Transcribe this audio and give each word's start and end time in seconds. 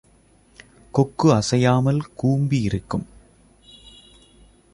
கொக்கு 0.91 1.33
அசையாமல் 1.33 2.01
கூம்பி 2.15 2.61
இருக்கும். 2.61 3.05